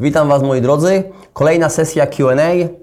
Witam 0.00 0.28
Was 0.28 0.42
moi 0.42 0.60
drodzy. 0.60 1.02
Kolejna 1.32 1.68
sesja 1.68 2.06
QA, 2.06 2.36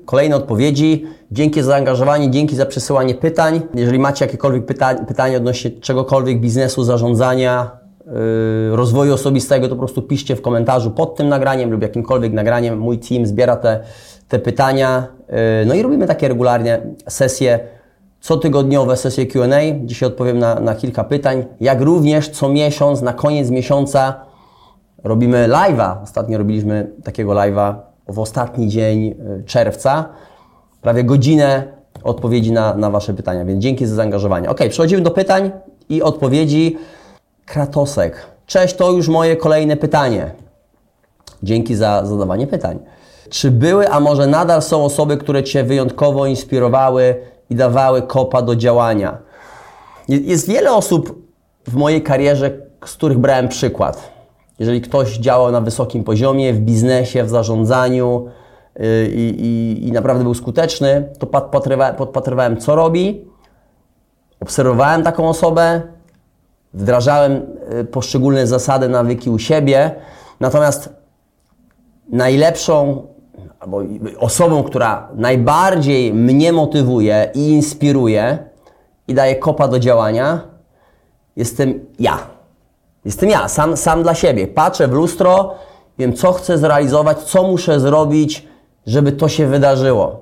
kolejne 0.06 0.36
odpowiedzi. 0.36 1.06
Dzięki 1.32 1.62
za 1.62 1.68
zaangażowanie, 1.68 2.32
dzięki 2.32 2.56
za 2.56 2.66
przesyłanie 2.66 3.16
pytań. 3.16 3.62
Jeżeli 3.74 4.00
macie 4.00 4.26
jakiekolwiek 4.26 4.66
pyta 4.66 4.96
pytania 4.96 5.38
odnośnie 5.38 5.72
czegokolwiek 5.72 6.40
biznesu, 6.40 6.84
zarządzania, 6.84 7.72
yy, 8.06 8.76
rozwoju 8.76 9.14
osobistego, 9.14 9.68
to 9.68 9.76
po 9.76 9.80
prostu 9.80 10.02
piszcie 10.02 10.36
w 10.36 10.42
komentarzu 10.42 10.92
pod 10.92 11.16
tym 11.16 11.30
nagraniem 11.30 11.72
lub 11.72 11.82
jakimkolwiek 11.82 12.34
nagraniem. 12.34 12.80
Mój 12.80 13.00
team 13.00 13.26
zbiera 13.26 13.56
te, 13.56 13.80
te 14.28 14.40
pytania. 14.40 15.08
Yy, 15.30 15.36
no 15.66 15.74
i 15.74 15.82
robimy 15.82 16.08
takie 16.08 16.28
regularnie 16.28 16.82
sesje, 17.08 17.60
cotygodniowe 18.22 18.98
sesje 18.98 19.26
QA. 19.26 19.48
Dzisiaj 19.84 20.08
odpowiem 20.08 20.40
na, 20.40 20.60
na 20.60 20.76
kilka 20.76 21.04
pytań. 21.04 21.46
Jak 21.62 21.82
również 21.82 22.30
co 22.30 22.50
miesiąc, 22.50 23.02
na 23.02 23.14
koniec 23.14 23.50
miesiąca 23.50 24.31
robimy 25.04 25.48
live'a. 25.48 26.04
Ostatnio 26.04 26.38
robiliśmy 26.38 26.92
takiego 27.04 27.32
live'a 27.32 27.76
w 28.08 28.20
ostatni 28.20 28.68
dzień 28.68 29.08
y, 29.08 29.44
czerwca. 29.46 30.06
Prawie 30.82 31.04
godzinę 31.04 31.64
odpowiedzi 32.04 32.52
na, 32.52 32.76
na 32.76 32.90
Wasze 32.90 33.14
pytania, 33.14 33.46
więc 33.46 33.64
dzięki 33.64 33.86
za 33.86 33.96
zaangażowanie. 33.96 34.50
Ok, 34.50 34.60
przechodzimy 34.70 35.02
do 35.02 35.12
pytań 35.12 35.52
i 35.90 36.02
odpowiedzi. 36.02 36.78
Kratosek. 37.46 38.26
Cześć, 38.46 38.76
to 38.76 38.92
już 38.92 39.08
moje 39.08 39.36
kolejne 39.36 39.78
pytanie. 39.78 40.32
Dzięki 41.44 41.76
za 41.76 42.06
zadawanie 42.06 42.48
pytań. 42.48 42.80
Czy 43.30 43.52
były, 43.52 43.90
a 43.90 44.00
może 44.00 44.28
nadal 44.28 44.62
są 44.62 44.86
osoby, 44.86 45.18
które 45.18 45.44
Cię 45.44 45.64
wyjątkowo 45.64 46.26
inspirowały 46.26 47.16
i 47.50 47.56
dawały 47.56 48.02
kopa 48.02 48.42
do 48.42 48.56
działania? 48.56 49.18
Jest 50.08 50.48
wiele 50.48 50.74
osób 50.74 51.22
w 51.68 51.76
mojej 51.76 52.04
karierze, 52.04 52.52
z 52.86 52.94
których 52.94 53.18
brałem 53.18 53.48
przykład. 53.48 54.11
Jeżeli 54.62 54.82
ktoś 54.82 55.18
działał 55.18 55.52
na 55.52 55.62
wysokim 55.62 56.04
poziomie, 56.04 56.54
w 56.54 56.60
biznesie, 56.60 57.24
w 57.24 57.30
zarządzaniu 57.30 58.26
yy, 58.80 58.86
i, 59.14 59.88
i 59.88 59.92
naprawdę 59.92 60.24
był 60.24 60.34
skuteczny, 60.34 61.10
to 61.20 61.28
podpatrywałem, 61.98 62.58
co 62.58 62.76
robi, 62.76 63.26
obserwowałem 64.40 65.04
taką 65.04 65.30
osobę, 65.30 65.82
wdrażałem 66.74 67.42
yy, 67.74 67.84
poszczególne 67.84 68.48
zasady, 68.48 68.90
nawyki 68.90 69.30
u 69.30 69.40
siebie. 69.40 69.96
Natomiast 70.40 70.90
najlepszą 72.10 73.08
albo 73.60 73.82
osobą, 74.20 74.64
która 74.64 75.10
najbardziej 75.16 76.14
mnie 76.14 76.54
motywuje 76.54 77.32
i 77.34 77.50
inspiruje 77.50 78.38
i 79.08 79.14
daje 79.14 79.36
kopa 79.36 79.68
do 79.68 79.80
działania, 79.80 80.42
jestem 81.36 81.86
ja. 82.00 82.31
Jestem 83.06 83.30
ja, 83.30 83.48
sam, 83.48 83.78
sam 83.78 84.04
dla 84.04 84.16
siebie. 84.16 84.48
Patrzę 84.48 84.88
w 84.88 84.92
lustro, 84.92 85.56
wiem, 85.98 86.14
co 86.14 86.34
chcę 86.34 86.58
zrealizować, 86.58 87.18
co 87.18 87.44
muszę 87.44 87.80
zrobić, 87.80 88.48
żeby 88.88 89.12
to 89.12 89.28
się 89.28 89.48
wydarzyło. 89.48 90.20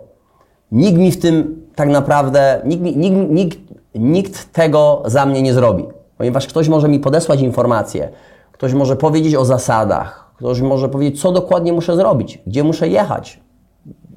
Nikt 0.72 0.98
mi 0.98 1.12
w 1.12 1.20
tym 1.20 1.66
tak 1.76 1.90
naprawdę, 1.90 2.62
nikt, 2.66 2.84
nikt, 2.84 3.30
nikt, 3.30 3.60
nikt 3.96 4.54
tego 4.54 5.04
za 5.06 5.26
mnie 5.26 5.42
nie 5.42 5.54
zrobi. 5.54 5.86
Ponieważ 6.18 6.48
ktoś 6.48 6.68
może 6.68 6.88
mi 6.88 7.00
podesłać 7.00 7.42
informacje, 7.42 8.10
ktoś 8.52 8.74
może 8.74 8.96
powiedzieć 8.96 9.36
o 9.36 9.46
zasadach, 9.46 10.34
ktoś 10.38 10.62
może 10.62 10.90
powiedzieć, 10.90 11.22
co 11.22 11.32
dokładnie 11.32 11.74
muszę 11.74 11.96
zrobić, 11.96 12.40
gdzie 12.48 12.64
muszę 12.64 12.88
jechać, 12.88 13.40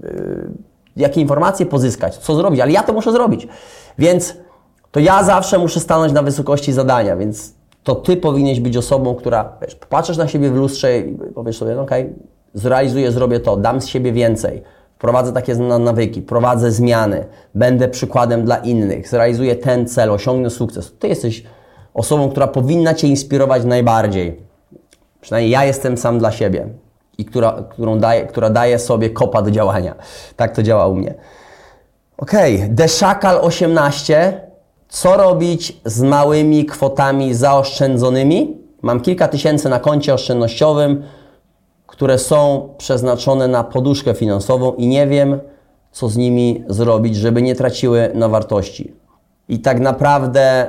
yy, 0.03 0.51
jakie 0.97 1.21
informacje 1.21 1.67
pozyskać, 1.67 2.17
co 2.17 2.35
zrobić, 2.35 2.61
ale 2.61 2.73
ja 2.73 2.83
to 2.83 2.93
muszę 2.93 3.13
zrobić. 3.13 3.49
Więc 3.99 4.35
to 4.91 5.01
ja 5.01 5.25
zawsze 5.25 5.59
muszę 5.59 5.81
stanąć 5.81 6.13
na 6.13 6.23
wysokości 6.23 6.73
zadania, 6.73 7.17
więc 7.17 7.55
to 7.83 7.95
Ty 7.95 8.17
powinieneś 8.17 8.61
być 8.61 8.77
osobą, 8.77 9.15
która, 9.15 9.53
wiesz, 9.63 9.75
popatrzysz 9.75 10.17
na 10.17 10.29
siebie 10.29 10.51
w 10.51 10.55
lustrze 10.55 10.99
i 10.99 11.15
powiesz 11.35 11.57
sobie, 11.57 11.75
no 11.75 11.83
okej, 11.83 12.03
okay, 12.03 12.15
zrealizuję, 12.55 13.13
zrobię 13.13 13.41
to, 13.41 13.57
dam 13.57 13.81
z 13.81 13.87
siebie 13.87 14.13
więcej, 14.13 14.63
prowadzę 14.99 15.33
takie 15.33 15.55
nawyki, 15.57 16.23
prowadzę 16.23 16.73
zmiany, 16.73 17.25
będę 17.55 17.89
przykładem 17.89 18.45
dla 18.45 18.57
innych, 18.57 19.09
zrealizuję 19.09 19.57
ten 19.57 19.87
cel, 19.87 20.11
osiągnę 20.11 20.51
sukces. 20.51 20.92
Ty 20.98 21.09
jesteś 21.09 21.45
osobą, 21.95 22.31
która 22.31 22.47
powinna 22.47 22.95
Cię 22.95 23.09
inspirować 23.09 23.65
najbardziej. 23.65 24.41
Przynajmniej 25.21 25.51
ja 25.51 25.65
jestem 25.65 25.97
sam 25.97 26.19
dla 26.19 26.33
siebie 26.33 26.69
i 27.19 27.25
która, 27.25 27.65
którą 27.71 27.98
daje, 27.98 28.27
która 28.27 28.51
daje 28.51 28.79
sobie 28.79 29.11
kopa 29.11 29.42
do 29.42 29.51
działania. 29.51 29.95
Tak 30.37 30.57
to 30.57 30.63
działa 30.63 30.87
u 30.87 30.95
mnie. 30.95 31.15
Okej, 32.17 32.57
okay. 32.57 32.69
Deszakal 32.69 33.39
18 33.41 34.41
co 34.92 35.17
robić 35.17 35.80
z 35.85 36.03
małymi 36.03 36.67
kwotami 36.67 37.35
zaoszczędzonymi? 37.35 38.57
Mam 38.83 39.01
kilka 39.01 39.29
tysięcy 39.29 39.69
na 39.69 39.80
koncie 39.80 40.14
oszczędnościowym, 40.14 41.03
które 41.86 42.19
są 42.19 42.69
przeznaczone 42.79 43.48
na 43.48 43.64
poduszkę 43.64 44.14
finansową 44.14 44.75
i 44.75 44.86
nie 44.86 45.07
wiem, 45.07 45.41
co 45.92 46.08
z 46.08 46.17
nimi 46.17 46.64
zrobić, 46.69 47.17
żeby 47.17 47.42
nie 47.42 47.55
traciły 47.55 48.11
na 48.14 48.29
wartości. 48.29 48.95
I 49.48 49.58
tak 49.58 49.80
naprawdę 49.80 50.67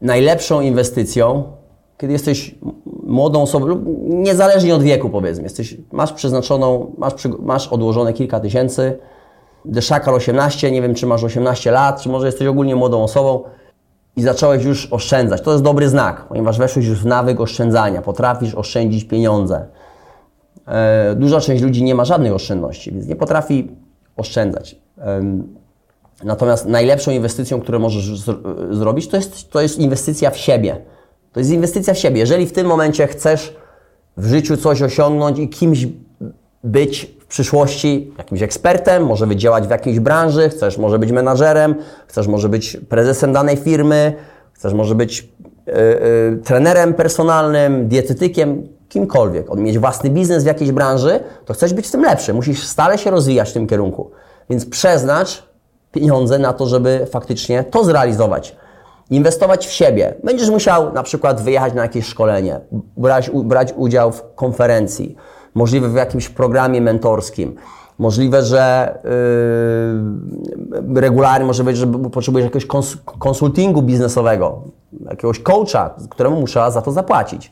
najlepszą 0.00 0.60
inwestycją, 0.60 1.44
kiedy 1.98 2.12
jesteś 2.12 2.54
młodą 3.02 3.42
osobą, 3.42 3.66
lub 3.66 3.80
niezależnie 4.04 4.74
od 4.74 4.82
wieku 4.82 5.10
powiedzmy, 5.10 5.42
jesteś, 5.42 5.76
masz 5.92 6.12
przeznaczoną, 6.12 6.94
masz, 6.98 7.14
masz 7.38 7.68
odłożone 7.68 8.12
kilka 8.12 8.40
tysięcy, 8.40 8.98
Deszakal 9.68 10.14
18, 10.14 10.70
nie 10.70 10.82
wiem 10.82 10.94
czy 10.94 11.06
masz 11.06 11.24
18 11.24 11.70
lat, 11.70 12.02
czy 12.02 12.08
może 12.08 12.26
jesteś 12.26 12.48
ogólnie 12.48 12.76
młodą 12.76 13.02
osobą 13.02 13.44
i 14.16 14.22
zacząłeś 14.22 14.64
już 14.64 14.92
oszczędzać. 14.92 15.42
To 15.42 15.52
jest 15.52 15.64
dobry 15.64 15.88
znak, 15.88 16.24
ponieważ 16.28 16.58
weszłeś 16.58 16.86
już 16.86 16.98
w 16.98 17.06
nawyk 17.06 17.40
oszczędzania, 17.40 18.02
potrafisz 18.02 18.54
oszczędzić 18.54 19.04
pieniądze. 19.04 19.66
E, 20.66 21.14
duża 21.14 21.40
część 21.40 21.62
ludzi 21.62 21.82
nie 21.84 21.94
ma 21.94 22.04
żadnej 22.04 22.32
oszczędności, 22.32 22.92
więc 22.92 23.06
nie 23.06 23.16
potrafi 23.16 23.70
oszczędzać. 24.16 24.76
Natomiast 26.24 26.66
najlepszą 26.66 27.10
inwestycją, 27.10 27.60
którą 27.60 27.78
możesz 27.78 28.20
zrobić, 28.70 29.08
to 29.08 29.16
jest, 29.16 29.50
to 29.50 29.60
jest 29.60 29.78
inwestycja 29.78 30.30
w 30.30 30.36
siebie. 30.36 30.76
To 31.32 31.40
jest 31.40 31.52
inwestycja 31.52 31.94
w 31.94 31.98
siebie. 31.98 32.20
Jeżeli 32.20 32.46
w 32.46 32.52
tym 32.52 32.66
momencie 32.66 33.06
chcesz 33.06 33.56
w 34.16 34.26
życiu 34.26 34.56
coś 34.56 34.82
osiągnąć 34.82 35.38
i 35.38 35.48
kimś 35.48 35.86
być 36.64 37.17
przyszłości 37.28 38.12
jakimś 38.18 38.42
ekspertem, 38.42 39.06
może 39.06 39.26
być 39.26 39.40
działać 39.40 39.66
w 39.66 39.70
jakiejś 39.70 40.00
branży, 40.00 40.48
chcesz 40.48 40.78
może 40.78 40.98
być 40.98 41.12
menadżerem, 41.12 41.74
chcesz 42.06 42.26
może 42.26 42.48
być 42.48 42.76
prezesem 42.88 43.32
danej 43.32 43.56
firmy, 43.56 44.12
chcesz 44.52 44.72
może 44.72 44.94
być 44.94 45.28
yy, 45.66 45.74
yy, 45.74 46.40
trenerem 46.44 46.94
personalnym, 46.94 47.88
dietetykiem, 47.88 48.68
kimkolwiek, 48.88 49.50
od 49.50 49.58
mieć 49.58 49.78
własny 49.78 50.10
biznes 50.10 50.44
w 50.44 50.46
jakiejś 50.46 50.72
branży, 50.72 51.20
to 51.44 51.54
chcesz 51.54 51.74
być 51.74 51.86
w 51.86 51.90
tym 51.90 52.02
lepszy. 52.02 52.34
Musisz 52.34 52.66
stale 52.66 52.98
się 52.98 53.10
rozwijać 53.10 53.50
w 53.50 53.52
tym 53.52 53.66
kierunku. 53.66 54.10
Więc 54.50 54.66
przeznacz 54.66 55.42
pieniądze 55.92 56.38
na 56.38 56.52
to, 56.52 56.66
żeby 56.66 57.06
faktycznie 57.10 57.64
to 57.64 57.84
zrealizować. 57.84 58.56
Inwestować 59.10 59.66
w 59.66 59.72
siebie. 59.72 60.14
Będziesz 60.24 60.50
musiał 60.50 60.92
na 60.92 61.02
przykład 61.02 61.40
wyjechać 61.40 61.74
na 61.74 61.82
jakieś 61.82 62.06
szkolenie, 62.06 62.60
brać, 62.96 63.30
brać 63.30 63.74
udział 63.76 64.12
w 64.12 64.22
konferencji, 64.34 65.16
możliwe 65.58 65.88
w 65.88 65.94
jakimś 65.94 66.28
programie 66.28 66.80
mentorskim. 66.80 67.54
Możliwe, 67.98 68.42
że 68.42 68.94
yy, 70.94 71.00
regularnie 71.00 71.46
może 71.46 71.64
być, 71.64 71.76
że 71.76 71.86
potrzebujesz 71.86 72.44
jakiegoś 72.44 72.66
konsultingu 73.18 73.82
biznesowego, 73.82 74.62
jakiegoś 75.10 75.40
coacha, 75.40 75.94
któremu 76.10 76.40
muszę 76.40 76.72
za 76.72 76.82
to 76.82 76.92
zapłacić. 76.92 77.50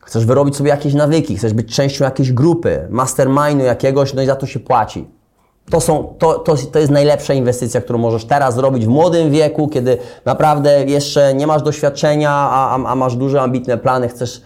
Chcesz 0.00 0.26
wyrobić 0.26 0.56
sobie 0.56 0.70
jakieś 0.70 0.94
nawyki, 0.94 1.36
chcesz 1.36 1.52
być 1.52 1.74
częścią 1.76 2.04
jakiejś 2.04 2.32
grupy, 2.32 2.86
mastermindu 2.90 3.64
jakiegoś, 3.64 4.14
no 4.14 4.22
i 4.22 4.26
za 4.26 4.36
to 4.36 4.46
się 4.46 4.60
płaci. 4.60 5.08
To, 5.70 5.80
są, 5.80 6.14
to, 6.18 6.38
to, 6.38 6.56
to 6.56 6.78
jest 6.78 6.90
najlepsza 6.90 7.34
inwestycja, 7.34 7.80
którą 7.80 7.98
możesz 7.98 8.24
teraz 8.24 8.54
zrobić 8.54 8.86
w 8.86 8.88
młodym 8.88 9.30
wieku, 9.30 9.68
kiedy 9.68 9.98
naprawdę 10.24 10.84
jeszcze 10.84 11.34
nie 11.34 11.46
masz 11.46 11.62
doświadczenia, 11.62 12.30
a, 12.30 12.76
a, 12.76 12.84
a 12.84 12.94
masz 12.94 13.16
duże, 13.16 13.42
ambitne 13.42 13.78
plany, 13.78 14.08
chcesz. 14.08 14.42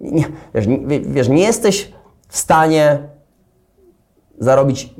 Nie, 0.00 0.24
wiesz, 0.54 0.66
nie, 0.66 1.00
wiesz, 1.00 1.28
nie 1.28 1.42
jesteś 1.42 1.92
w 2.28 2.38
stanie 2.38 2.98
zarobić 4.38 4.94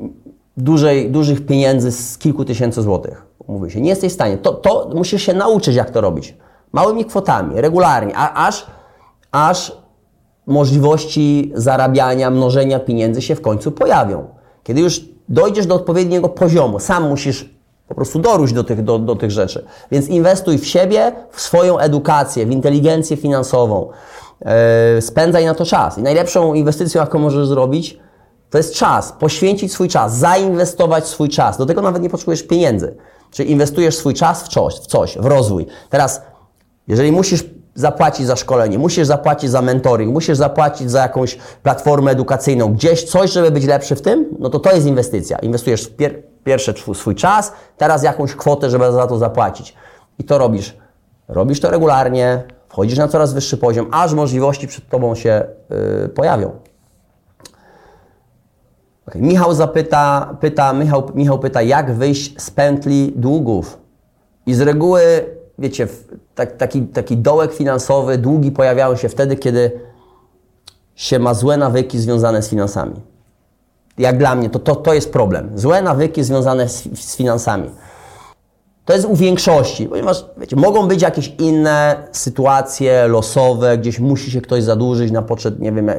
dużej, 0.57 1.11
dużych 1.11 1.47
pieniędzy 1.47 1.93
z 1.93 2.19
kilku 2.19 2.45
tysięcy 2.45 2.83
złotych. 2.83 3.27
Mówię 3.49 3.71
się, 3.71 3.81
nie 3.81 3.91
jesteś 3.91 4.13
w 4.13 4.15
stanie. 4.15 4.39
To, 4.39 4.53
to 4.53 4.91
musisz 4.95 5.23
się 5.23 5.35
nauczyć, 5.35 5.75
jak 5.75 5.91
to 5.91 6.01
robić. 6.01 6.37
Małymi 6.73 7.05
kwotami, 7.05 7.61
regularnie, 7.61 8.13
a, 8.17 8.47
aż, 8.47 8.67
aż 9.31 9.73
możliwości 10.47 11.53
zarabiania, 11.55 12.31
mnożenia 12.31 12.81
pieniędzy 12.81 13.23
się 13.23 13.35
w 13.35 13.41
końcu 13.41 13.73
pojawią. 13.73 14.29
Kiedy 14.63 14.81
już 14.81 15.05
dojdziesz 15.29 15.67
do 15.67 15.75
odpowiedniego 15.75 16.29
poziomu, 16.29 16.81
sam 16.81 17.09
musisz 17.09 17.51
po 17.89 17.95
prostu 17.95 18.19
doróść 18.19 18.53
do 18.53 18.65
tych, 18.65 18.85
do, 18.85 18.99
do 18.99 19.17
tych 19.17 19.31
rzeczy. 19.31 19.65
Więc 19.91 20.09
inwestuj 20.09 20.59
w 20.59 20.67
siebie, 20.67 21.13
w 21.31 21.41
swoją 21.41 21.79
edukację, 21.79 22.47
w 22.47 22.51
inteligencję 22.51 23.17
finansową. 23.17 23.89
Yy, 24.95 25.03
spędzaj 25.03 25.45
na 25.45 25.55
to 25.55 25.65
czas. 25.65 25.99
I 25.99 26.03
najlepszą 26.03 26.55
inwestycją, 26.55 27.01
jaką 27.01 27.19
możesz 27.19 27.47
zrobić, 27.47 27.99
to 28.51 28.59
jest 28.59 28.75
czas. 28.75 29.13
Poświęcić 29.13 29.73
swój 29.73 29.89
czas, 29.89 30.17
zainwestować 30.17 31.07
swój 31.07 31.29
czas. 31.29 31.59
Do 31.59 31.67
tego 31.67 31.83
nawet 31.83 32.03
nie 32.03 32.11
potrzebujesz 32.11 32.43
pieniędzy. 32.43 32.97
Czyli 33.31 33.51
inwestujesz 33.51 33.97
swój 33.97 34.15
czas 34.15 34.43
w 34.43 34.49
coś, 34.49 34.75
w 34.75 34.87
coś, 34.87 35.19
w 35.19 35.25
rozwój. 35.25 35.67
Teraz, 35.91 36.23
jeżeli 36.89 37.13
musisz 37.13 37.45
zapłacić 37.75 38.27
za 38.27 38.37
szkolenie, 38.37 38.79
musisz 38.79 39.07
zapłacić 39.07 39.51
za 39.51 39.63
mentoring, 39.63 40.13
musisz 40.13 40.37
zapłacić 40.37 40.91
za 40.91 41.03
jakąś 41.03 41.39
platformę 41.63 42.11
edukacyjną, 42.11 42.73
gdzieś 42.73 43.05
coś, 43.05 43.33
żeby 43.33 43.51
być 43.51 43.65
lepszy 43.65 43.97
w 43.97 44.03
tym, 44.03 44.27
no 44.39 44.51
to 44.51 44.59
to 44.61 44.73
jest 44.73 44.87
inwestycja. 44.87 45.39
Inwestujesz 45.39 45.85
w 45.85 45.97
pier 45.97 46.23
pierwsze 46.45 46.75
swój 46.95 47.15
czas, 47.15 47.53
teraz 47.77 48.03
jakąś 48.03 48.35
kwotę, 48.35 48.71
żeby 48.71 48.93
za 48.93 49.07
to 49.07 49.19
zapłacić. 49.19 49.75
I 50.19 50.25
to 50.25 50.39
robisz. 50.39 50.77
Robisz 51.29 51.61
to 51.61 51.71
regularnie, 51.71 52.43
wchodzisz 52.79 52.99
na 52.99 53.09
coraz 53.09 53.33
wyższy 53.33 53.57
poziom, 53.57 53.87
aż 53.91 54.15
możliwości 54.15 54.67
przed 54.69 54.89
Tobą 54.89 55.15
się 55.15 55.45
yy, 55.71 56.09
pojawią. 56.09 56.51
Okay. 59.07 59.23
Michał 59.23 59.55
zapyta, 59.55 60.37
pyta, 60.41 60.73
Michał, 60.73 61.11
Michał 61.15 61.39
pyta, 61.39 61.63
jak 61.63 61.93
wyjść 61.93 62.43
z 62.43 62.51
pętli 62.51 63.13
długów? 63.17 63.79
I 64.47 64.55
z 64.55 64.61
reguły, 64.61 65.01
wiecie, 65.59 65.89
tak, 66.35 66.57
taki, 66.57 66.83
taki 66.83 67.17
dołek 67.17 67.53
finansowy, 67.53 68.19
długi 68.19 68.53
pojawiają 68.53 68.97
się 68.97 69.09
wtedy, 69.09 69.37
kiedy 69.37 69.81
się 70.95 71.19
ma 71.19 71.35
złe 71.35 71.57
nawyki 71.57 71.99
związane 71.99 72.43
z 72.43 72.49
finansami. 72.49 73.01
Jak 73.99 74.19
dla 74.19 74.35
mnie, 74.35 74.51
to, 74.51 74.59
to, 74.59 74.77
to 74.77 74.95
jest 74.95 75.13
problem. 75.13 75.51
Złe 75.55 75.83
nawyki 75.83 76.25
związane 76.25 76.69
z, 76.69 77.01
z 77.01 77.17
finansami. 77.17 77.71
To 78.89 78.95
jest 78.95 79.07
u 79.07 79.17
większości, 79.17 79.87
ponieważ 79.87 80.25
wiecie, 80.37 80.57
mogą 80.57 80.89
być 80.89 81.03
jakieś 81.03 81.35
inne 81.39 81.97
sytuacje 82.13 83.09
losowe, 83.09 83.79
gdzieś 83.79 84.01
musi 84.01 84.31
się 84.31 84.41
ktoś 84.41 84.63
zadłużyć 84.63 85.13
na 85.13 85.23
poczet, 85.23 85.61
nie 85.61 85.73
wiem, 85.73 85.91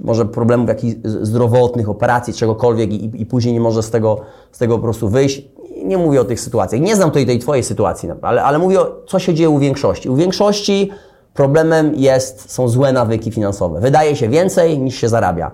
może 0.00 0.26
problemów 0.26 0.68
jakichś 0.68 0.96
zdrowotnych, 1.04 1.88
operacji, 1.88 2.34
czegokolwiek 2.34 2.92
i, 2.92 3.22
i 3.22 3.26
później 3.26 3.54
nie 3.54 3.60
może 3.60 3.82
z 3.82 3.90
tego, 3.90 4.20
z 4.52 4.58
tego 4.58 4.76
po 4.76 4.82
prostu 4.82 5.08
wyjść. 5.08 5.42
Nie 5.84 5.98
mówię 5.98 6.20
o 6.20 6.24
tych 6.24 6.40
sytuacjach. 6.40 6.80
Nie 6.80 6.96
znam 6.96 7.10
tej, 7.10 7.26
tej 7.26 7.38
Twojej 7.38 7.64
sytuacji, 7.64 8.08
ale, 8.22 8.42
ale 8.42 8.58
mówię 8.58 8.80
o 8.80 9.02
co 9.06 9.18
się 9.18 9.34
dzieje 9.34 9.50
u 9.50 9.58
większości. 9.58 10.08
U 10.08 10.16
większości 10.16 10.90
problemem 11.34 11.94
jest, 11.94 12.52
są 12.52 12.68
złe 12.68 12.92
nawyki 12.92 13.30
finansowe. 13.30 13.80
Wydaje 13.80 14.16
się 14.16 14.28
więcej 14.28 14.78
niż 14.78 14.96
się 14.96 15.08
zarabia. 15.08 15.50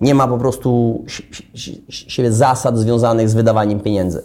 Nie 0.00 0.14
ma 0.14 0.28
po 0.28 0.38
prostu 0.38 1.04
zasad 2.28 2.78
związanych 2.78 3.28
z 3.28 3.34
wydawaniem 3.34 3.80
pieniędzy. 3.80 4.22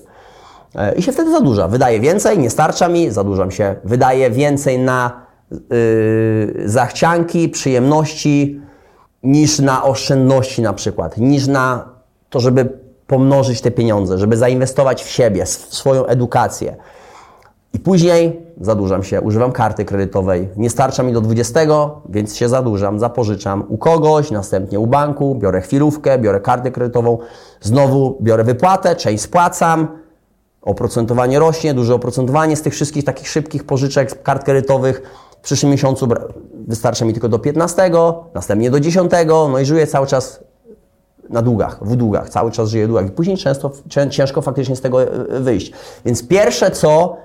E, 0.76 0.96
I 0.96 1.02
się 1.02 1.12
wtedy 1.12 1.32
zadłuża. 1.32 1.68
Wydaje 1.68 2.00
więcej, 2.00 2.40
nie 2.40 2.50
starcza 2.50 2.88
mi, 2.88 3.12
zadłużam 3.12 3.52
się. 3.52 3.76
Wydaje 3.84 4.32
więcej 4.32 4.80
na 4.80 5.22
yy, 5.52 6.70
zachcianki, 6.70 7.50
przyjemności, 7.50 8.62
niż 9.24 9.60
na 9.60 9.84
oszczędności 9.84 10.62
na 10.62 10.74
przykład, 10.74 11.18
niż 11.18 11.48
na 11.48 11.90
to, 12.30 12.40
żeby 12.40 12.70
pomnożyć 13.08 13.62
te 13.62 13.72
pieniądze, 13.72 14.18
żeby 14.18 14.38
zainwestować 14.38 15.04
w 15.04 15.10
siebie, 15.10 15.46
w 15.46 15.50
swoją 15.50 16.06
edukację. 16.06 16.76
I 17.74 17.80
później 17.80 18.42
zadłużam 18.62 19.04
się, 19.04 19.22
używam 19.22 19.52
karty 19.52 19.86
kredytowej. 19.86 20.50
Nie 20.58 20.70
starcza 20.70 21.04
mi 21.04 21.14
do 21.14 21.22
20, 21.22 21.60
więc 22.10 22.36
się 22.36 22.50
zadłużam, 22.50 23.00
zapożyczam 23.00 23.64
u 23.68 23.78
kogoś, 23.78 24.32
następnie 24.32 24.80
u 24.80 24.88
banku, 24.88 25.36
biorę 25.36 25.62
chwilówkę, 25.62 26.20
biorę 26.20 26.40
kartę 26.40 26.72
kredytową, 26.72 27.18
znowu 27.62 28.18
biorę 28.22 28.44
wypłatę, 28.44 28.96
część 28.96 29.24
spłacam, 29.24 29.88
oprocentowanie 30.68 31.40
rośnie, 31.40 31.74
duże 31.74 31.96
oprocentowanie 31.96 32.56
z 32.56 32.62
tych 32.62 32.74
wszystkich 32.74 33.06
takich 33.06 33.30
szybkich 33.30 33.64
pożyczek, 33.64 34.24
kart 34.24 34.44
kredytowych 34.44 35.02
w 35.42 35.42
przyszłym 35.42 35.72
miesiącu 35.72 36.08
wystarcza 36.68 37.06
mi 37.06 37.14
tylko 37.14 37.30
do 37.30 37.40
15, 37.40 37.92
następnie 38.34 38.72
do 38.72 38.80
10, 38.80 39.12
no 39.28 39.60
i 39.60 39.66
żyję 39.66 39.88
cały 39.88 40.08
czas 40.08 40.44
na 41.30 41.42
długach, 41.42 41.80
w 41.82 41.96
długach, 41.96 42.30
cały 42.30 42.52
czas 42.52 42.70
żyję 42.70 42.86
w 42.86 42.88
długach 42.88 43.08
i 43.08 43.12
później 43.12 43.38
często, 43.38 43.72
ciężko 44.10 44.42
faktycznie 44.42 44.76
z 44.76 44.82
tego 44.82 45.04
e, 45.04 45.40
wyjść. 45.40 45.72
Więc 46.06 46.28
pierwsze 46.28 46.72
co, 46.72 47.18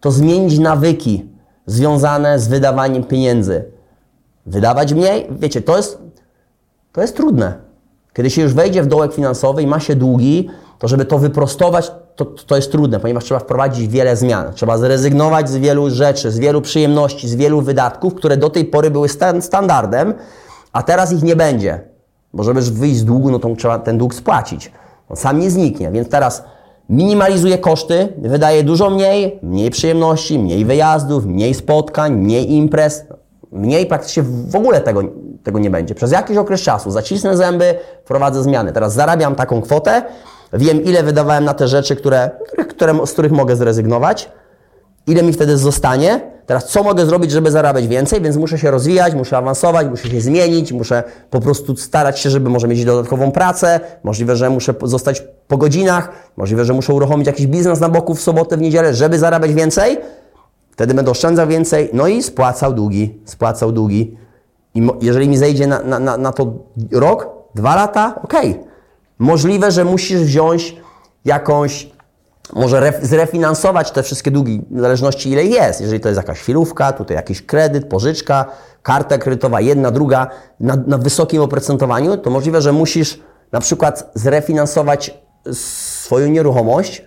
to 0.00 0.10
zmienić 0.10 0.58
nawyki 0.58 1.28
związane 1.66 2.38
z 2.38 2.48
wydawaniem 2.48 3.04
pieniędzy. 3.04 3.64
Wydawać 4.46 4.92
mniej, 4.92 5.26
wiecie, 5.30 5.62
to 5.62 5.76
jest, 5.76 5.98
to 6.92 7.00
jest 7.00 7.16
trudne. 7.16 7.69
Kiedy 8.14 8.30
się 8.30 8.42
już 8.42 8.54
wejdzie 8.54 8.82
w 8.82 8.86
dołek 8.86 9.14
finansowy 9.14 9.62
i 9.62 9.66
ma 9.66 9.80
się 9.80 9.96
długi, 9.96 10.48
to 10.78 10.88
żeby 10.88 11.04
to 11.04 11.18
wyprostować, 11.18 11.92
to, 12.16 12.24
to 12.24 12.56
jest 12.56 12.72
trudne, 12.72 13.00
ponieważ 13.00 13.24
trzeba 13.24 13.40
wprowadzić 13.40 13.88
wiele 13.88 14.16
zmian. 14.16 14.52
Trzeba 14.54 14.78
zrezygnować 14.78 15.50
z 15.50 15.56
wielu 15.56 15.90
rzeczy, 15.90 16.30
z 16.30 16.38
wielu 16.38 16.60
przyjemności, 16.60 17.28
z 17.28 17.34
wielu 17.34 17.60
wydatków, 17.60 18.14
które 18.14 18.36
do 18.36 18.50
tej 18.50 18.64
pory 18.64 18.90
były 18.90 19.08
stan 19.08 19.42
standardem, 19.42 20.14
a 20.72 20.82
teraz 20.82 21.12
ich 21.12 21.22
nie 21.22 21.36
będzie. 21.36 21.80
Bo 22.32 22.44
żeby 22.44 22.60
wyjść 22.60 22.96
z 22.96 23.04
długu, 23.04 23.30
no 23.30 23.38
to 23.38 23.56
trzeba 23.56 23.78
ten 23.78 23.98
dług 23.98 24.14
spłacić. 24.14 24.72
On 25.08 25.16
sam 25.16 25.38
nie 25.38 25.50
zniknie, 25.50 25.90
więc 25.90 26.08
teraz 26.08 26.44
minimalizuje 26.88 27.58
koszty, 27.58 28.08
wydaje 28.18 28.62
dużo 28.62 28.90
mniej, 28.90 29.38
mniej 29.42 29.70
przyjemności, 29.70 30.38
mniej 30.38 30.64
wyjazdów, 30.64 31.26
mniej 31.26 31.54
spotkań, 31.54 32.12
mniej 32.12 32.52
imprez, 32.52 33.04
mniej 33.52 33.86
praktycznie 33.86 34.22
w 34.22 34.56
ogóle 34.56 34.80
tego, 34.80 35.02
tego 35.42 35.58
nie 35.58 35.70
będzie. 35.70 35.94
Przez 35.94 36.12
jakiś 36.12 36.36
okres 36.36 36.60
czasu 36.60 36.90
zacisnę 36.90 37.36
zęby, 37.36 37.74
wprowadzę 38.04 38.42
zmiany. 38.42 38.72
Teraz 38.72 38.92
zarabiam 38.92 39.34
taką 39.34 39.62
kwotę, 39.62 40.02
Wiem, 40.52 40.84
ile 40.84 41.02
wydawałem 41.02 41.44
na 41.44 41.54
te 41.54 41.68
rzeczy, 41.68 41.96
które, 41.96 42.30
które, 42.68 43.06
z 43.06 43.12
których 43.12 43.32
mogę 43.32 43.56
zrezygnować, 43.56 44.30
ile 45.06 45.22
mi 45.22 45.32
wtedy 45.32 45.56
zostanie. 45.56 46.20
Teraz, 46.46 46.68
co 46.68 46.82
mogę 46.82 47.06
zrobić, 47.06 47.30
żeby 47.30 47.50
zarabiać 47.50 47.86
więcej? 47.86 48.20
Więc 48.20 48.36
muszę 48.36 48.58
się 48.58 48.70
rozwijać, 48.70 49.14
muszę 49.14 49.36
awansować, 49.36 49.86
muszę 49.90 50.08
się 50.08 50.20
zmienić, 50.20 50.72
muszę 50.72 51.02
po 51.30 51.40
prostu 51.40 51.76
starać 51.76 52.18
się, 52.20 52.30
żeby 52.30 52.50
może 52.50 52.68
mieć 52.68 52.84
dodatkową 52.84 53.32
pracę. 53.32 53.80
Możliwe, 54.02 54.36
że 54.36 54.50
muszę 54.50 54.74
zostać 54.82 55.22
po 55.48 55.56
godzinach, 55.56 56.12
możliwe, 56.36 56.64
że 56.64 56.72
muszę 56.72 56.94
uruchomić 56.94 57.26
jakiś 57.26 57.46
biznes 57.46 57.80
na 57.80 57.88
boku 57.88 58.14
w 58.14 58.20
sobotę, 58.20 58.56
w 58.56 58.60
niedzielę, 58.60 58.94
żeby 58.94 59.18
zarabiać 59.18 59.54
więcej. 59.54 59.98
Wtedy 60.70 60.94
będę 60.94 61.10
oszczędzał 61.10 61.48
więcej, 61.48 61.90
no 61.92 62.06
i 62.06 62.22
spłacał 62.22 62.72
długi, 62.72 63.18
spłacał 63.24 63.72
długi. 63.72 64.16
I 64.74 64.88
jeżeli 65.00 65.28
mi 65.28 65.36
zejdzie 65.36 65.66
na, 65.66 65.98
na, 66.00 66.16
na 66.16 66.32
to 66.32 66.52
rok, 66.92 67.28
dwa 67.54 67.76
lata, 67.76 68.14
okej. 68.22 68.50
Okay 68.50 68.70
Możliwe, 69.20 69.70
że 69.70 69.84
musisz 69.84 70.20
wziąć 70.20 70.76
jakąś, 71.24 71.90
może 72.52 72.92
zrefinansować 73.02 73.90
te 73.90 74.02
wszystkie 74.02 74.30
długi, 74.30 74.62
w 74.70 74.80
zależności 74.80 75.30
ile 75.30 75.44
jest. 75.44 75.80
Jeżeli 75.80 76.00
to 76.00 76.08
jest 76.08 76.16
jakaś 76.16 76.38
chwilówka, 76.38 76.92
tutaj 76.92 77.16
jakiś 77.16 77.42
kredyt, 77.42 77.88
pożyczka, 77.88 78.44
karta 78.82 79.18
kredytowa, 79.18 79.60
jedna, 79.60 79.90
druga, 79.90 80.26
na, 80.60 80.76
na 80.86 80.98
wysokim 80.98 81.42
oprocentowaniu, 81.42 82.16
to 82.16 82.30
możliwe, 82.30 82.62
że 82.62 82.72
musisz 82.72 83.20
na 83.52 83.60
przykład 83.60 84.10
zrefinansować 84.14 85.18
swoją 85.52 86.28
nieruchomość. 86.28 87.04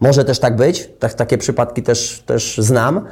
Może 0.00 0.24
też 0.24 0.38
tak 0.38 0.56
być, 0.56 0.90
tak, 0.98 1.14
takie 1.14 1.38
przypadki 1.38 1.82
też, 1.82 2.22
też 2.26 2.58
znam. 2.58 3.06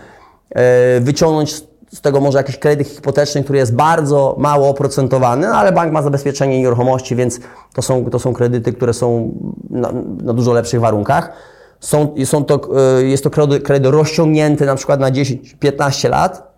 Yy, 0.54 0.60
wyciągnąć 1.00 1.62
z 1.94 2.00
tego 2.00 2.20
może 2.20 2.38
jakiś 2.38 2.58
kredyt 2.58 2.88
hipoteczny, 2.88 3.44
który 3.44 3.58
jest 3.58 3.74
bardzo 3.74 4.34
mało 4.38 4.68
oprocentowany, 4.68 5.46
no 5.46 5.54
ale 5.54 5.72
bank 5.72 5.92
ma 5.92 6.02
zabezpieczenie 6.02 6.58
nieruchomości, 6.60 7.16
więc 7.16 7.40
to 7.74 7.82
są, 7.82 8.10
to 8.10 8.18
są 8.18 8.32
kredyty, 8.32 8.72
które 8.72 8.94
są 8.94 9.34
na, 9.70 9.92
na 10.22 10.32
dużo 10.32 10.52
lepszych 10.52 10.80
warunkach. 10.80 11.32
Są, 11.80 12.14
są 12.24 12.44
to, 12.44 12.60
e, 12.98 13.02
jest 13.02 13.24
to 13.24 13.30
kredyt, 13.30 13.62
kredyt 13.62 13.92
rozciągnięty 13.92 14.66
na 14.66 14.74
przykład 14.74 15.00
na 15.00 15.10
10-15 15.10 16.10
lat, 16.10 16.54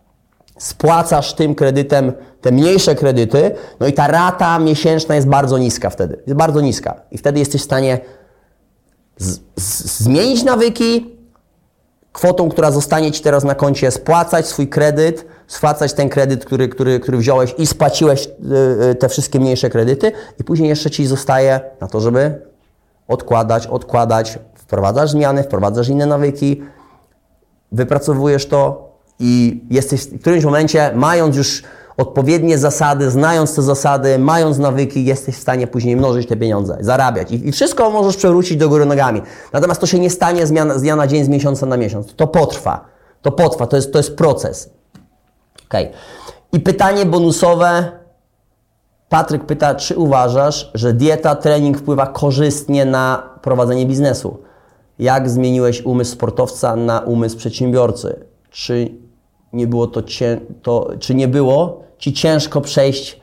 spłacasz 0.58 1.34
tym 1.34 1.54
kredytem 1.54 2.12
te 2.40 2.52
mniejsze 2.52 2.94
kredyty, 2.94 3.50
no 3.80 3.86
i 3.86 3.92
ta 3.92 4.06
rata 4.06 4.58
miesięczna 4.58 5.14
jest 5.14 5.28
bardzo 5.28 5.58
niska 5.58 5.90
wtedy. 5.90 6.22
Jest 6.26 6.38
bardzo 6.38 6.60
niska. 6.60 6.94
I 7.10 7.18
wtedy 7.18 7.38
jesteś 7.38 7.60
w 7.60 7.64
stanie 7.64 8.00
z, 9.16 9.40
z, 9.56 10.00
zmienić 10.00 10.44
nawyki, 10.44 11.15
kwotą, 12.16 12.48
która 12.48 12.70
zostanie 12.70 13.12
Ci 13.12 13.22
teraz 13.22 13.44
na 13.44 13.54
koncie, 13.54 13.90
spłacać 13.90 14.46
swój 14.46 14.68
kredyt, 14.68 15.26
spłacać 15.46 15.92
ten 15.92 16.08
kredyt, 16.08 16.44
który, 16.44 16.68
który, 16.68 17.00
który 17.00 17.18
wziąłeś 17.18 17.54
i 17.58 17.66
spłaciłeś 17.66 18.26
y, 18.26 18.30
y, 18.90 18.94
te 18.94 19.08
wszystkie 19.08 19.40
mniejsze 19.40 19.70
kredyty 19.70 20.12
i 20.40 20.44
później 20.44 20.68
jeszcze 20.68 20.90
Ci 20.90 21.06
zostaje 21.06 21.60
na 21.80 21.88
to, 21.88 22.00
żeby 22.00 22.40
odkładać, 23.08 23.66
odkładać, 23.66 24.38
wprowadzasz 24.54 25.10
zmiany, 25.10 25.42
wprowadzasz 25.42 25.88
inne 25.88 26.06
nawyki, 26.06 26.62
wypracowujesz 27.72 28.46
to 28.46 28.88
i 29.18 29.64
jesteś 29.70 30.00
w 30.06 30.20
którymś 30.20 30.44
momencie, 30.44 30.90
mając 30.94 31.36
już 31.36 31.62
odpowiednie 31.96 32.58
zasady, 32.58 33.10
znając 33.10 33.54
te 33.54 33.62
zasady, 33.62 34.18
mając 34.18 34.58
nawyki, 34.58 35.04
jesteś 35.04 35.36
w 35.36 35.40
stanie 35.40 35.66
później 35.66 35.96
mnożyć 35.96 36.28
te 36.28 36.36
pieniądze, 36.36 36.76
zarabiać. 36.80 37.30
I, 37.30 37.48
i 37.48 37.52
wszystko 37.52 37.90
możesz 37.90 38.16
przewrócić 38.16 38.56
do 38.56 38.68
góry 38.68 38.86
nogami. 38.86 39.22
Natomiast 39.52 39.80
to 39.80 39.86
się 39.86 39.98
nie 39.98 40.10
stanie 40.10 40.46
z 40.46 40.50
dnia, 40.50 40.78
z 40.78 40.82
dnia 40.82 40.96
na 40.96 41.06
dzień, 41.06 41.24
z 41.24 41.28
miesiąca 41.28 41.66
na 41.66 41.76
miesiąc. 41.76 42.14
To 42.14 42.26
potrwa. 42.26 42.84
To 43.22 43.32
potrwa, 43.32 43.66
to 43.66 43.76
jest, 43.76 43.92
to 43.92 43.98
jest 43.98 44.16
proces. 44.16 44.70
Okay. 45.68 45.88
I 46.52 46.60
pytanie 46.60 47.06
bonusowe. 47.06 47.92
Patryk 49.08 49.44
pyta, 49.44 49.74
czy 49.74 49.96
uważasz, 49.96 50.70
że 50.74 50.92
dieta, 50.92 51.34
trening 51.34 51.78
wpływa 51.78 52.06
korzystnie 52.06 52.84
na 52.84 53.30
prowadzenie 53.42 53.86
biznesu? 53.86 54.38
Jak 54.98 55.30
zmieniłeś 55.30 55.82
umysł 55.82 56.12
sportowca 56.12 56.76
na 56.76 57.00
umysł 57.00 57.36
przedsiębiorcy? 57.36 58.24
Czy 58.50 58.90
nie 59.52 59.66
było 59.66 59.86
to, 59.86 60.02
cię, 60.02 60.40
to 60.62 60.90
czy 60.98 61.14
nie 61.14 61.28
było 61.28 61.85
Ci 61.98 62.12
ciężko 62.12 62.60
przejść 62.60 63.20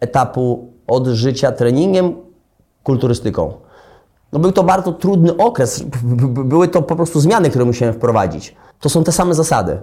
etapu 0.00 0.72
od 0.86 1.06
życia 1.06 1.52
treningiem 1.52 2.14
kulturystyką. 2.82 3.52
No 4.32 4.38
był 4.38 4.52
to 4.52 4.62
bardzo 4.62 4.92
trudny 4.92 5.36
okres. 5.36 5.82
Były 6.44 6.68
to 6.68 6.82
po 6.82 6.96
prostu 6.96 7.20
zmiany, 7.20 7.50
które 7.50 7.64
musiałem 7.64 7.94
wprowadzić. 7.94 8.54
To 8.80 8.88
są 8.88 9.04
te 9.04 9.12
same 9.12 9.34
zasady. 9.34 9.80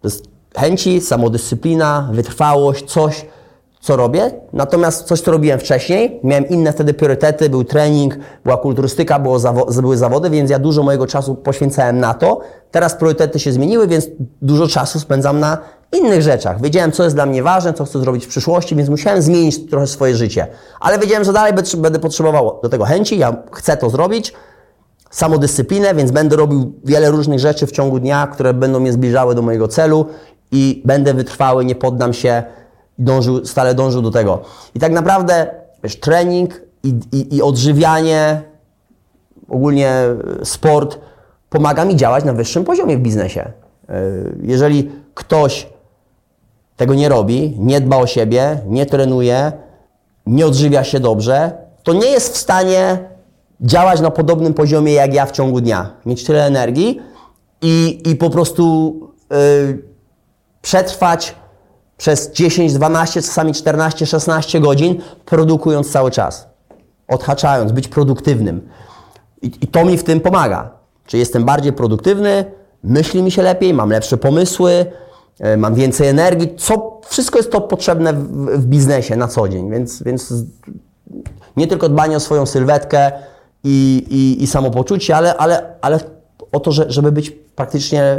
To 0.00 0.08
jest 0.08 0.24
chęci, 0.56 1.00
samodyscyplina, 1.00 2.08
wytrwałość, 2.12 2.84
coś, 2.84 3.26
co 3.80 3.96
robię. 3.96 4.30
Natomiast 4.52 5.04
coś, 5.04 5.20
co 5.20 5.30
robiłem 5.30 5.58
wcześniej, 5.60 6.20
miałem 6.24 6.48
inne 6.48 6.72
wtedy 6.72 6.94
priorytety, 6.94 7.50
był 7.50 7.64
trening, 7.64 8.18
była 8.44 8.56
kulturystyka, 8.56 9.18
było 9.18 9.38
zawo- 9.38 9.80
były 9.80 9.96
zawody, 9.96 10.30
więc 10.30 10.50
ja 10.50 10.58
dużo 10.58 10.82
mojego 10.82 11.06
czasu 11.06 11.34
poświęcałem 11.34 11.98
na 12.00 12.14
to. 12.14 12.40
Teraz 12.70 12.94
priorytety 12.94 13.38
się 13.38 13.52
zmieniły, 13.52 13.86
więc 13.88 14.06
dużo 14.42 14.68
czasu 14.68 15.00
spędzam 15.00 15.40
na 15.40 15.58
innych 15.94 16.22
rzeczach. 16.22 16.60
Wiedziałem, 16.62 16.92
co 16.92 17.04
jest 17.04 17.16
dla 17.16 17.26
mnie 17.26 17.42
ważne, 17.42 17.72
co 17.72 17.84
chcę 17.84 18.00
zrobić 18.00 18.24
w 18.24 18.28
przyszłości, 18.28 18.76
więc 18.76 18.88
musiałem 18.88 19.22
zmienić 19.22 19.70
trochę 19.70 19.86
swoje 19.86 20.16
życie. 20.16 20.46
Ale 20.80 20.98
wiedziałem, 20.98 21.24
że 21.24 21.32
dalej 21.32 21.52
będę- 21.76 21.98
potrzebował 21.98 22.60
do 22.62 22.68
tego 22.68 22.84
chęci, 22.84 23.18
ja 23.18 23.36
chcę 23.52 23.76
to 23.76 23.90
zrobić, 23.90 24.32
samodyscyplinę, 25.10 25.94
więc 25.94 26.10
będę 26.10 26.36
robił 26.36 26.72
wiele 26.84 27.10
różnych 27.10 27.38
rzeczy 27.40 27.66
w 27.66 27.72
ciągu 27.72 28.00
dnia, 28.00 28.26
które 28.32 28.54
będą 28.54 28.80
mnie 28.80 28.92
zbliżały 28.92 29.34
do 29.34 29.42
mojego 29.42 29.68
celu 29.68 30.06
i 30.52 30.82
będę 30.84 31.14
wytrwały, 31.14 31.64
nie 31.64 31.74
poddam 31.74 32.12
się 32.12 32.42
dążył, 32.98 33.44
stale 33.46 33.74
dążył 33.74 34.02
do 34.02 34.10
tego. 34.10 34.40
I 34.74 34.80
tak 34.80 34.92
naprawdę, 34.92 35.46
wiesz, 35.84 36.00
trening 36.00 36.60
i, 36.82 36.94
i, 37.12 37.36
i 37.36 37.42
odżywianie, 37.42 38.42
ogólnie 39.48 39.88
e, 39.90 40.16
sport 40.44 40.98
pomaga 41.50 41.84
mi 41.84 41.96
działać 41.96 42.24
na 42.24 42.32
wyższym 42.32 42.64
poziomie 42.64 42.96
w 42.96 43.00
biznesie. 43.00 43.52
E, 43.88 43.92
Jeżeli 44.42 44.90
ktoś 45.14 45.68
tego 46.76 46.94
nie 46.94 47.08
robi, 47.08 47.56
nie 47.58 47.80
dba 47.80 47.96
o 47.96 48.06
siebie, 48.06 48.60
nie 48.66 48.86
trenuje, 48.86 49.52
nie 50.26 50.46
odżywia 50.46 50.84
się 50.84 51.00
dobrze, 51.00 51.52
to 51.82 51.92
nie 51.92 52.06
jest 52.06 52.34
w 52.34 52.36
stanie 52.36 52.98
działać 53.60 54.00
na 54.00 54.10
podobnym 54.10 54.54
poziomie 54.54 54.92
jak 54.92 55.14
ja 55.14 55.26
w 55.26 55.32
ciągu 55.32 55.60
dnia. 55.60 55.90
Mieć 56.06 56.24
tyle 56.24 56.46
energii 56.46 57.00
i, 57.62 58.02
i 58.06 58.16
po 58.16 58.30
prostu 58.30 58.94
yy, 59.30 59.82
przetrwać 60.62 61.34
przez 61.96 62.32
10, 62.32 62.72
12, 62.72 63.22
czasami 63.22 63.52
14, 63.52 64.06
16 64.06 64.60
godzin, 64.60 65.02
produkując 65.24 65.92
cały 65.92 66.10
czas. 66.10 66.48
Odhaczając, 67.08 67.72
być 67.72 67.88
produktywnym. 67.88 68.68
I, 69.42 69.46
I 69.60 69.66
to 69.66 69.84
mi 69.84 69.98
w 69.98 70.04
tym 70.04 70.20
pomaga. 70.20 70.70
Czyli 71.06 71.20
jestem 71.20 71.44
bardziej 71.44 71.72
produktywny, 71.72 72.44
myśli 72.84 73.22
mi 73.22 73.30
się 73.30 73.42
lepiej, 73.42 73.74
mam 73.74 73.90
lepsze 73.90 74.16
pomysły, 74.16 74.86
mam 75.56 75.74
więcej 75.74 76.08
energii. 76.08 76.54
Co, 76.56 77.00
wszystko 77.06 77.38
jest 77.38 77.50
to 77.50 77.60
potrzebne 77.60 78.12
w, 78.12 78.26
w 78.46 78.66
biznesie 78.66 79.16
na 79.16 79.28
co 79.28 79.48
dzień, 79.48 79.70
więc, 79.70 80.02
więc 80.02 80.34
nie 81.56 81.66
tylko 81.66 81.88
dbanie 81.88 82.16
o 82.16 82.20
swoją 82.20 82.46
sylwetkę 82.46 83.12
i, 83.64 84.06
i, 84.10 84.42
i 84.42 84.46
samopoczucie, 84.46 85.16
ale, 85.16 85.36
ale, 85.36 85.74
ale 85.80 86.00
o 86.52 86.60
to, 86.60 86.72
że, 86.72 86.84
żeby 86.88 87.12
być 87.12 87.30
praktycznie 87.30 88.18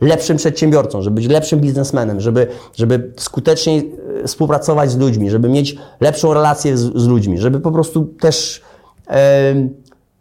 y, 0.00 0.06
lepszym 0.06 0.36
przedsiębiorcą, 0.36 1.02
żeby 1.02 1.14
być 1.14 1.28
lepszym 1.28 1.60
biznesmenem, 1.60 2.20
żeby, 2.20 2.46
żeby 2.76 3.12
skutecznie 3.16 3.82
y, 4.22 4.26
współpracować 4.26 4.90
z 4.90 4.96
ludźmi, 4.96 5.30
żeby 5.30 5.48
mieć 5.48 5.76
lepszą 6.00 6.34
relację 6.34 6.76
z, 6.76 6.80
z 6.80 7.06
ludźmi, 7.06 7.38
żeby 7.38 7.60
po 7.60 7.72
prostu 7.72 8.04
też 8.04 8.62
y, 9.06 9.12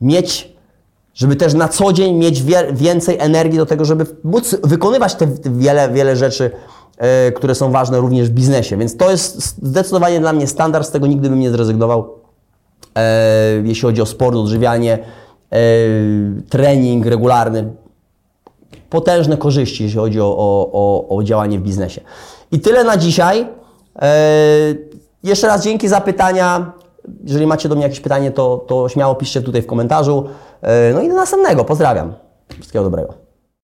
mieć 0.02 0.57
żeby 1.18 1.36
też 1.36 1.54
na 1.54 1.68
co 1.68 1.94
dzień 1.94 2.16
mieć 2.16 2.44
więcej 2.72 3.18
energii 3.20 3.58
do 3.58 3.66
tego, 3.66 3.86
żeby 3.86 4.06
móc 4.24 4.56
wykonywać 4.64 5.16
te, 5.16 5.28
wiele, 5.46 5.90
wiele 5.90 6.16
rzeczy, 6.16 6.52
e, 6.98 7.32
które 7.32 7.56
są 7.56 7.72
ważne 7.72 8.00
również 8.00 8.30
w 8.30 8.34
biznesie. 8.34 8.78
Więc 8.78 8.98
to 8.98 9.12
jest 9.12 9.40
zdecydowanie 9.64 10.20
dla 10.20 10.34
mnie 10.34 10.48
standard, 10.48 10.88
z 10.88 10.92
tego 10.92 11.08
nigdy 11.08 11.30
bym 11.30 11.40
nie 11.40 11.52
zrezygnował, 11.52 12.14
e, 12.96 13.62
jeśli 13.64 13.82
chodzi 13.82 14.02
o 14.02 14.06
sport, 14.06 14.36
odżywianie, 14.36 14.94
e, 15.52 15.58
trening 16.50 17.06
regularny. 17.06 17.74
Potężne 18.90 19.38
korzyści, 19.38 19.84
jeśli 19.84 20.00
chodzi 20.00 20.22
o, 20.22 20.38
o, 20.38 20.70
o, 20.74 21.18
o 21.18 21.24
działanie 21.24 21.60
w 21.60 21.62
biznesie. 21.62 22.02
I 22.52 22.60
tyle 22.60 22.84
na 22.84 22.98
dzisiaj. 22.98 23.48
Jeszcze 25.24 25.48
raz 25.48 25.64
dzięki 25.64 25.88
za 25.88 26.02
pytania. 26.02 26.72
Jeżeli 27.24 27.48
macie 27.48 27.70
do 27.70 27.76
mnie 27.76 27.84
jakieś 27.84 28.00
pytanie, 28.00 28.32
to, 28.32 28.58
to 28.68 28.90
śmiało 28.90 29.16
piszcie 29.16 29.42
tutaj 29.42 29.62
w 29.62 29.68
komentarzu. 29.68 30.30
E, 30.62 30.94
No 30.94 31.02
i 31.02 31.10
do 31.10 31.16
następnego. 31.16 31.66
Pozdrawiam. 31.66 32.14
Wszystkiego 32.54 32.84
dobrego. 32.84 33.27